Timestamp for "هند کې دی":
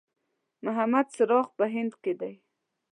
1.73-2.33